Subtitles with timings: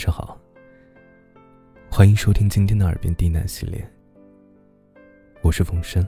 [0.00, 0.40] 上好，
[1.90, 3.86] 欢迎收听今天的耳边低喃系列。
[5.42, 6.02] 我是冯生，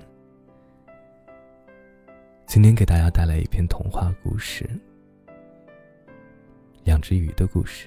[2.46, 4.64] 今天给大家带来一篇童话故事
[6.84, 7.86] 《两只鱼的故事》，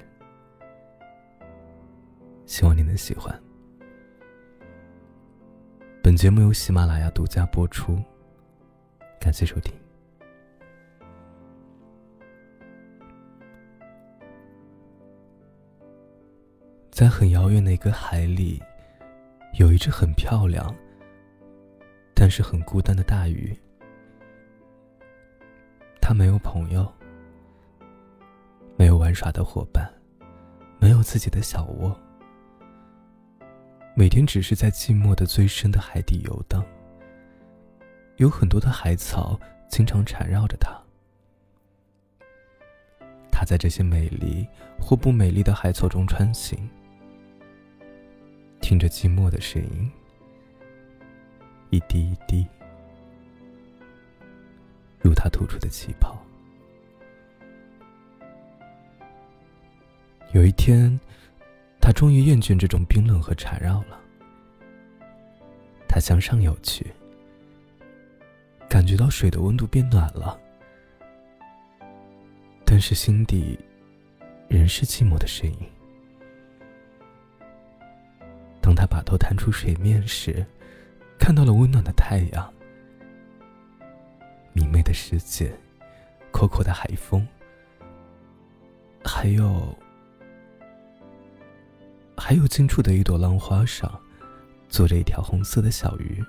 [2.45, 3.35] 希望你能喜欢。
[6.03, 7.99] 本节目由喜马拉雅独家播出，
[9.19, 9.73] 感谢收听。
[17.05, 18.59] 在很遥远的一个海里，
[19.59, 20.75] 有一只很漂亮，
[22.15, 23.55] 但是很孤单的大鱼。
[26.01, 26.91] 它没有朋友，
[28.75, 29.87] 没有玩耍的伙伴，
[30.79, 31.95] 没有自己的小窝，
[33.93, 36.65] 每天只是在寂寞的最深的海底游荡。
[38.15, 40.75] 有很多的海草经常缠绕着它，
[43.31, 44.47] 它在这些美丽
[44.79, 46.67] 或不美丽的海草中穿行。
[48.67, 49.91] 听着寂寞的声音，
[51.69, 52.47] 一滴一滴，
[54.99, 56.19] 如他吐出的气泡。
[60.33, 60.99] 有一天，
[61.79, 64.01] 他终于厌倦这种冰冷和缠绕了。
[65.87, 66.91] 他向上游去，
[68.67, 70.39] 感觉到水的温度变暖了，
[72.65, 73.59] 但是心底
[74.47, 75.59] 仍是寂寞的声音。
[78.75, 80.45] 当他把头探出水面时，
[81.17, 82.53] 看到了温暖的太阳、
[84.51, 85.49] 明媚的世界、
[86.29, 87.25] 阔阔的海风，
[89.01, 89.73] 还有
[92.17, 93.89] 还有近处的一朵浪花上，
[94.67, 96.21] 坐着一条红色的小鱼。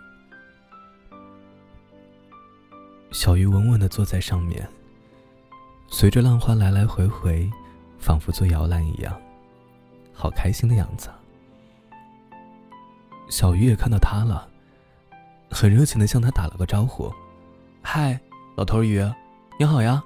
[3.11, 4.65] 小鱼稳稳的坐在上面，
[5.89, 7.51] 随着浪花来来回回，
[7.99, 9.21] 仿佛做摇篮一样，
[10.13, 11.11] 好开心的样子。
[13.29, 14.49] 小鱼也看到他了，
[15.50, 17.12] 很热情的向他打了个招呼
[17.83, 18.19] ：“嗨，
[18.56, 19.03] 老头鱼，
[19.59, 20.03] 你好呀。”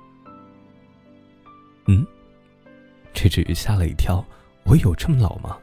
[1.87, 2.07] 嗯，
[3.13, 4.25] 这只鱼吓了一跳，
[4.65, 5.57] 我有这么老吗？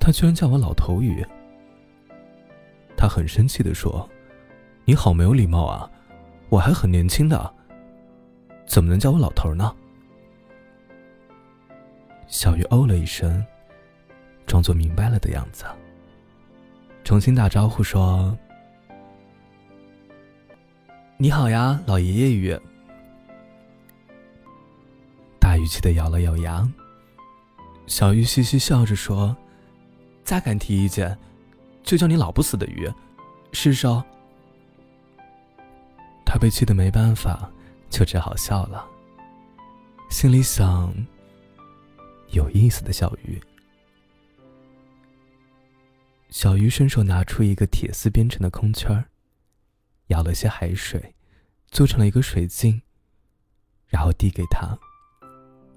[0.00, 1.24] 他居然叫我老头鱼。
[2.96, 4.08] 他很生气的说
[4.86, 5.90] ：“你好没有礼貌啊，
[6.48, 7.54] 我还很年轻的，
[8.66, 9.74] 怎么能叫我老头呢？”
[12.28, 13.44] 小鱼哦了一声，
[14.46, 15.64] 装作明白了的样子。
[17.04, 18.36] 重新打招呼说
[21.18, 22.58] ：“你好呀，老爷爷鱼。”
[25.38, 26.66] 大鱼气的咬了咬牙。
[27.86, 29.36] 小鱼嘻嘻笑着说
[30.24, 31.16] ：“再敢提意见，
[31.82, 32.90] 就叫你老不死的鱼，
[33.52, 34.02] 是收。”
[36.24, 37.50] 他被气得没办法，
[37.90, 38.82] 就只好笑了，
[40.08, 40.92] 心里想：
[42.30, 43.38] 有意思的小鱼。
[46.44, 49.06] 小鱼伸手拿出一个铁丝编成的空圈儿，
[50.08, 51.14] 舀了些海水，
[51.68, 52.82] 做成了一个水镜，
[53.86, 54.78] 然后递给他。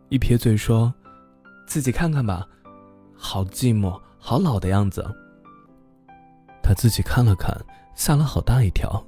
[0.09, 0.93] 一撇嘴说
[1.65, 2.45] ：“自己看看吧，
[3.15, 5.09] 好寂寞，好老的样子。”
[6.61, 7.57] 他自己看了看，
[7.95, 9.01] 吓了好大一跳。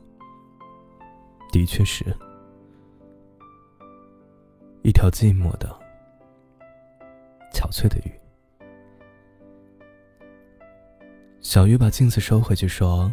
[1.51, 2.05] 的确是，
[4.81, 5.67] 一条寂寞的、
[7.53, 8.19] 憔悴的鱼。
[11.41, 13.11] 小鱼把镜子收回去，说：“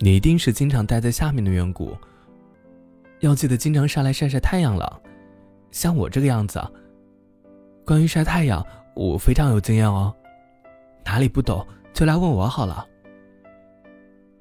[0.00, 1.96] 你一定是经常待在下面的缘故，
[3.20, 5.00] 要记得经常上来晒晒太阳了。
[5.70, 6.60] 像我这个样子，
[7.84, 10.12] 关于晒太阳，我非常有经验哦。
[11.04, 12.84] 哪里不懂就来问我好了。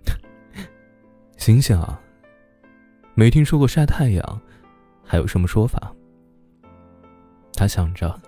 [1.37, 2.01] 醒醒啊！
[3.13, 4.41] 没听说过晒太阳，
[5.03, 5.93] 还有什么说法？”
[7.53, 8.19] 他想着，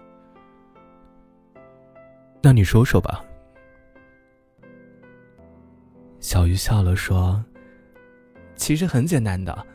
[2.42, 3.24] 那你说说吧。
[6.28, 7.42] 小鱼笑了，说
[8.58, 9.66] ：“其实很简单的，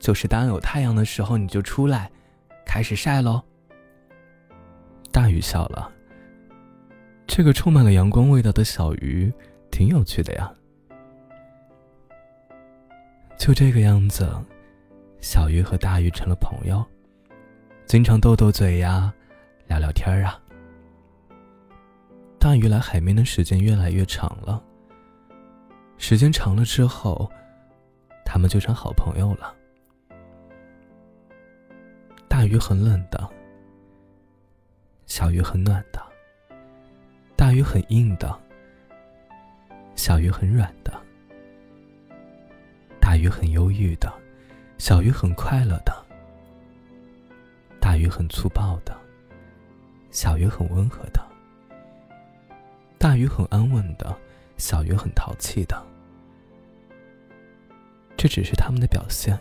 [0.00, 2.10] 就是当有太阳的时候，你就出来，
[2.66, 3.40] 开始晒喽。”
[5.12, 5.92] 大鱼笑了。
[7.24, 9.32] 这个充满了阳光味道的小鱼，
[9.70, 10.52] 挺有趣的呀。
[13.38, 14.28] 就这个样子，
[15.20, 16.84] 小鱼和大鱼成了朋友，
[17.86, 19.14] 经常斗斗嘴呀，
[19.68, 20.36] 聊聊天啊。
[22.40, 24.60] 大鱼来海边的时间越来越长了。
[26.02, 27.30] 时间长了之后，
[28.24, 29.54] 他们就成好朋友了。
[32.28, 33.30] 大鱼很冷的，
[35.06, 36.00] 小鱼很暖的；
[37.36, 38.36] 大鱼很硬的，
[39.94, 40.92] 小鱼很软的；
[43.00, 44.12] 大鱼很忧郁的，
[44.78, 45.94] 小鱼很快乐的；
[47.80, 48.92] 大鱼很粗暴的，
[50.10, 51.22] 小鱼很温和的；
[52.98, 54.12] 大鱼很安稳的，
[54.56, 55.80] 小鱼很淘气的。
[58.22, 59.36] 这只是他们的表现。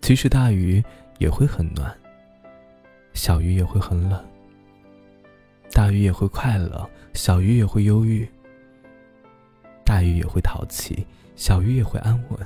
[0.00, 0.82] 其实大鱼
[1.18, 1.94] 也会很暖，
[3.12, 4.24] 小鱼也会很冷。
[5.74, 8.26] 大鱼也会快乐，小鱼也会忧郁；
[9.84, 11.06] 大鱼也会淘气，
[11.36, 12.40] 小鱼也会安稳；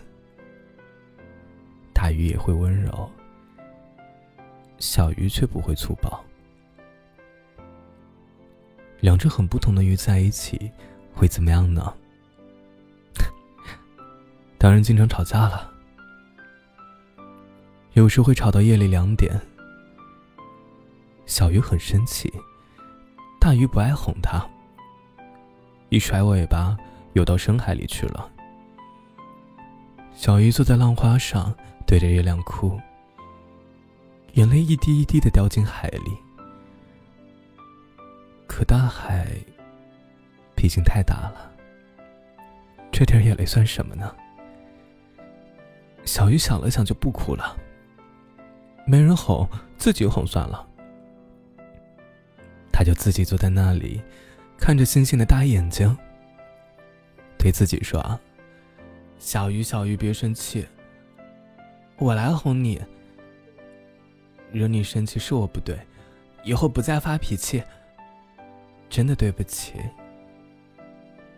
[1.95, 3.09] 大鱼也会温柔，
[4.81, 6.25] 小鱼却不会粗暴。
[8.99, 10.73] 两只很不同的鱼在一起，
[11.15, 11.95] 会怎么样呢？
[14.63, 15.73] 当然，经常吵架了。
[17.95, 19.41] 有时会吵到夜里两点。
[21.25, 22.31] 小鱼很生气，
[23.41, 24.47] 大鱼不爱哄它，
[25.89, 26.77] 一甩尾巴
[27.15, 28.31] 游到深海里去了。
[30.13, 31.55] 小鱼坐在浪花上，
[31.87, 32.79] 对着月亮哭，
[34.35, 36.15] 眼泪一滴一滴的掉进海里。
[38.47, 39.27] 可大海
[40.55, 41.51] 毕竟太大了，
[42.93, 44.15] 这点眼泪算什么呢？
[46.05, 47.57] 小鱼想了想，就不哭了。
[48.87, 50.67] 没人哄，自己哄算了。
[52.73, 54.01] 他就自己坐在那里，
[54.59, 55.97] 看着星星的大眼睛，
[57.39, 58.19] 对自己说
[59.19, 60.67] ：“小鱼，小鱼，别生气，
[61.99, 62.81] 我来哄你。
[64.51, 65.79] 惹你生气是我不对，
[66.43, 67.63] 以后不再发脾气。
[68.89, 69.75] 真的对不起，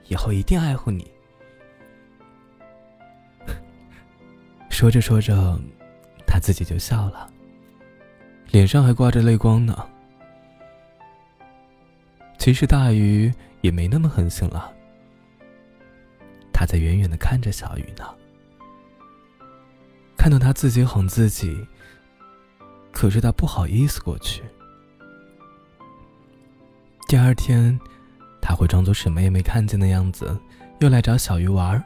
[0.06, 1.10] 以后一定爱护你。”
[4.82, 5.56] 说着说着，
[6.26, 7.30] 他自己就笑了，
[8.50, 9.86] 脸上还挂着泪光呢。
[12.36, 14.72] 其实大鱼也没那么狠心了，
[16.52, 18.04] 他在远远的看着小鱼呢，
[20.16, 21.64] 看到他自己哄自己，
[22.90, 24.42] 可是他不好意思过去。
[27.06, 27.78] 第二天，
[28.40, 30.36] 他会装作什么也没看见的样子，
[30.80, 31.84] 又来找小鱼玩儿。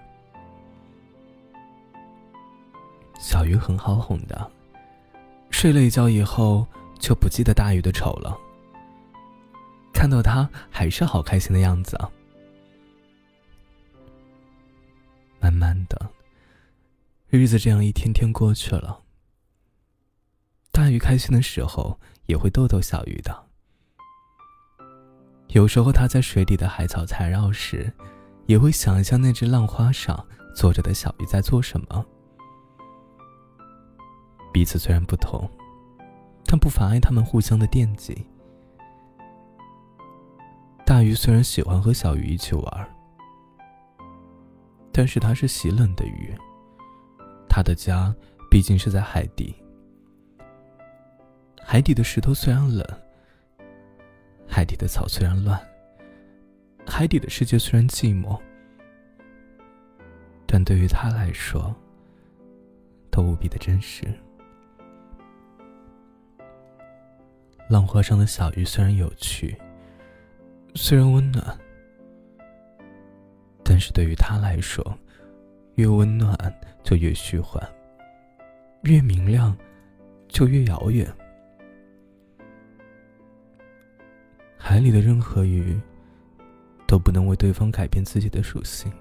[3.26, 4.52] 小鱼很好哄的，
[5.50, 6.64] 睡了一觉以后
[7.00, 8.38] 就不记得大鱼的丑了。
[9.92, 12.08] 看到他还是好开心的样子啊。
[15.40, 16.08] 慢慢的，
[17.28, 19.02] 日子这样一天天过去了。
[20.70, 23.44] 大鱼开心的时候也会逗逗小鱼的。
[25.48, 27.92] 有时候他在水底的海草缠绕时，
[28.46, 30.24] 也会想一下那只浪花上
[30.54, 32.06] 坐着的小鱼在做什么。
[34.56, 35.46] 彼此虽然不同，
[36.46, 38.26] 但不妨碍他们互相的惦记。
[40.82, 42.96] 大鱼虽然喜欢和小鱼一起玩，
[44.90, 46.34] 但是它是喜冷的鱼。
[47.50, 48.16] 它的家
[48.50, 49.54] 毕竟是在海底，
[51.60, 52.82] 海底的石头虽然冷，
[54.48, 55.60] 海底的草虽然乱，
[56.86, 58.40] 海底的世界虽然寂寞，
[60.46, 61.76] 但对于他来说，
[63.10, 64.18] 都无比的真实。
[67.68, 69.56] 浪花上的小鱼虽然有趣，
[70.74, 71.58] 虽然温暖，
[73.64, 74.96] 但是对于他来说，
[75.74, 76.36] 越温暖
[76.84, 77.60] 就越虚幻，
[78.82, 79.56] 越明亮
[80.28, 81.12] 就越遥远。
[84.56, 85.78] 海里的任何鱼
[86.86, 88.92] 都不能为对方改变自己的属性，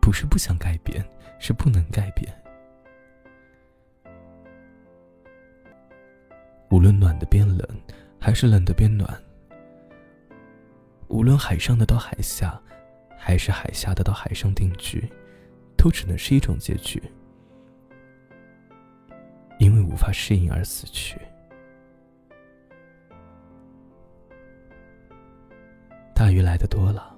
[0.00, 1.02] 不是不想改变，
[1.38, 2.41] 是不能改变。
[6.72, 7.68] 无论暖的变冷，
[8.18, 9.06] 还是冷的变暖；
[11.08, 12.58] 无论海上的到海下，
[13.14, 15.06] 还是海下的到海上定居，
[15.76, 17.02] 都只能是一种结局，
[19.58, 21.20] 因为无法适应而死去。
[26.14, 27.14] 大鱼来的多了，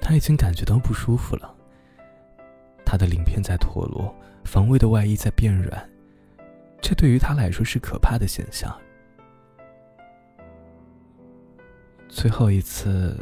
[0.00, 1.54] 他已经感觉到不舒服了。
[2.82, 5.89] 他的鳞片在脱落，防卫的外衣在变软。
[6.80, 8.74] 这对于他来说是可怕的现象。
[12.08, 13.16] 最后一次，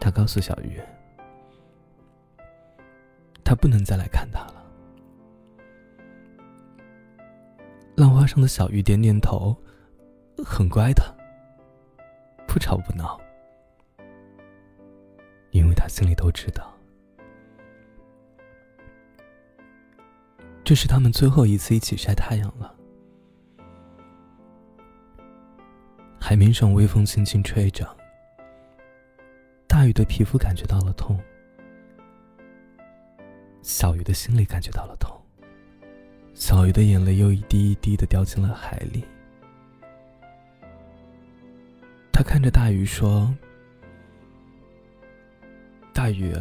[0.00, 0.80] 他告诉小鱼，
[3.44, 4.64] 他不能再来看他了。
[7.96, 9.56] 浪花上的小鱼点点头，
[10.44, 11.14] 很乖的，
[12.48, 13.20] 不吵不闹，
[15.50, 16.74] 因为他心里都知道。
[20.70, 22.72] 这是他们最后一次一起晒太阳了。
[26.20, 27.84] 海面上微风轻轻吹着，
[29.66, 31.18] 大鱼的皮肤感觉到了痛，
[33.62, 35.20] 小鱼的心里感觉到了痛，
[36.34, 39.04] 小鱼的眼泪又一滴一滴的掉进了海里。
[42.12, 43.34] 他看着大鱼说
[45.92, 46.32] ：“大鱼，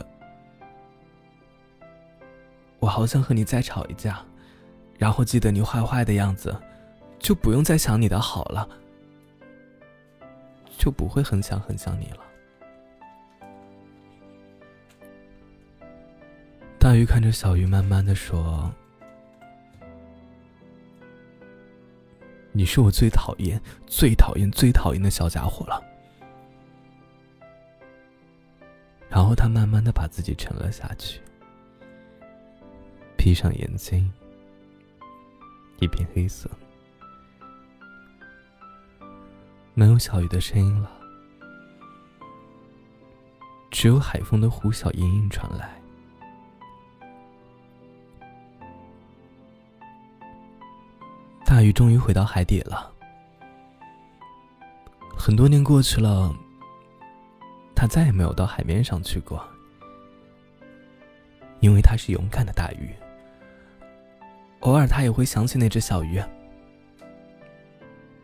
[3.00, 4.22] 好想和你再吵一架，
[4.98, 6.54] 然后记得你坏坏的样子，
[7.18, 8.68] 就不用再想你的好了，
[10.78, 12.20] 就不会很想很想你了。”
[16.78, 18.70] 大鱼看着小鱼，慢慢的说
[22.52, 25.82] ：“你是我最讨厌、最讨厌、最讨厌的小家伙了。”
[29.08, 31.22] 然后他慢慢的把自己沉了下去，
[33.22, 34.10] 闭上眼睛，
[35.82, 36.50] 一片黑色，
[39.74, 40.90] 没有小鱼的声音了，
[43.70, 45.78] 只有海风的呼啸隐隐传来。
[51.46, 52.90] 大鱼终于回到海底了。
[55.18, 56.34] 很多年过去了，
[57.76, 59.46] 他再也没有到海面上去过，
[61.60, 62.96] 因为他是勇敢的大鱼。
[64.62, 66.22] 偶尔他也会想起那只小鱼，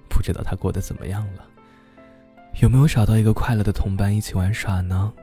[0.10, 1.48] 不知道他过得怎么样了，
[2.62, 5.14] 有没有找到一个快乐的同伴一起玩耍呢？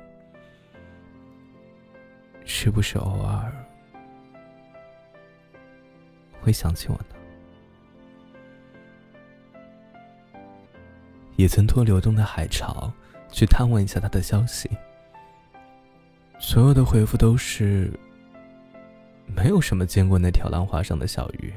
[2.44, 3.52] 是不是偶尔
[6.40, 7.04] 会想起我呢？
[11.36, 12.92] 也曾托流动的海潮
[13.30, 14.70] 去探问一下他的消息，
[16.38, 17.92] 所有的回复都是
[19.26, 21.52] 没有什么见过那条浪花上的小鱼。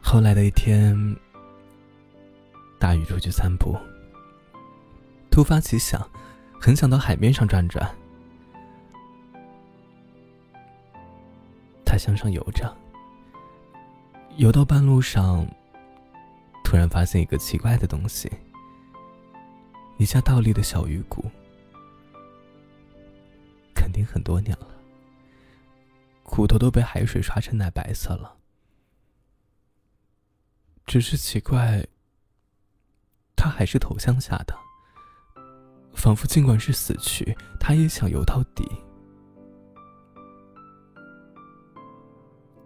[0.00, 0.94] 后来的一天，
[2.78, 3.76] 大鱼出去散步，
[5.30, 6.06] 突发奇想，
[6.60, 7.90] 很想到海面上转转。
[11.84, 12.74] 他向上游着，
[14.36, 15.46] 游到半路上。
[16.64, 18.32] 突然发现一个奇怪的东西，
[19.98, 21.30] 一家倒立的小鱼骨，
[23.92, 24.66] 已经很多年了，
[26.22, 28.38] 骨头都被海水刷成奶白色了。
[30.86, 31.86] 只是奇怪，
[33.36, 34.56] 他还是头向下的，
[35.94, 38.66] 仿佛尽管是死去，他也想游到底。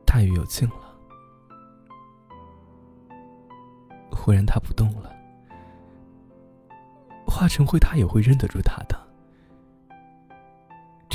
[0.04, 0.96] 大鱼游近了。
[4.12, 5.12] 忽然，他不动了。
[7.26, 9.05] 化成灰，他也会认得住他的。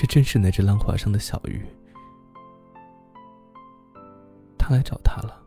[0.01, 1.63] 这正是那只浪花上的小鱼。
[4.57, 5.39] 他来找他了，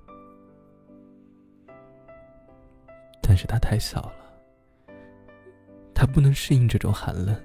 [3.21, 4.95] 但是他太小了，
[5.93, 7.37] 他不能适应这种寒冷，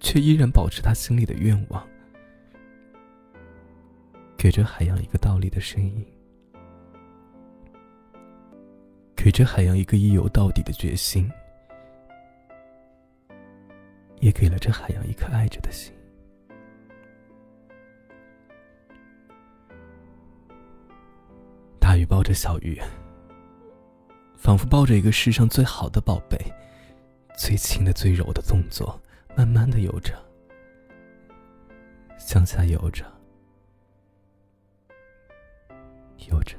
[0.00, 1.82] 却依然保持他心里的愿望，
[4.36, 6.06] 给这海洋一个倒立的身影。
[9.16, 11.26] 给这海洋一个一游到底的决心，
[14.18, 15.90] 也给了这海洋一颗爱着的心。
[22.10, 22.76] 抱着小鱼，
[24.36, 26.36] 仿佛抱着一个世上最好的宝贝，
[27.38, 29.00] 最轻的、最柔的动作，
[29.36, 30.12] 慢慢的游着，
[32.18, 33.04] 向下游着，
[36.28, 36.56] 游着。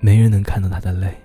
[0.00, 1.16] 没人能看到他的泪，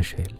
[0.00, 0.39] 他在水里。